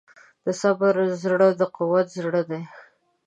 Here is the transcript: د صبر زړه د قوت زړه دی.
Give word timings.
د 0.45 0.47
صبر 0.61 0.95
زړه 1.21 1.49
د 1.59 1.61
قوت 1.75 2.07
زړه 2.17 2.41
دی. 2.49 2.61